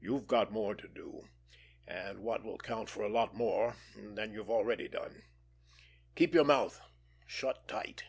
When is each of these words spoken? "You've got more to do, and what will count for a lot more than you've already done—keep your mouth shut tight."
"You've 0.00 0.26
got 0.26 0.50
more 0.50 0.74
to 0.74 0.88
do, 0.88 1.28
and 1.86 2.20
what 2.20 2.42
will 2.42 2.56
count 2.56 2.88
for 2.88 3.02
a 3.04 3.10
lot 3.10 3.34
more 3.34 3.76
than 3.94 4.32
you've 4.32 4.48
already 4.48 4.88
done—keep 4.88 6.32
your 6.32 6.44
mouth 6.46 6.80
shut 7.26 7.68
tight." 7.68 8.04